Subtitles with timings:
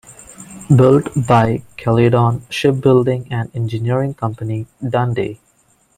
[0.75, 5.39] Built by the Caledon Shipbuilding and Engineering Company, Dundee.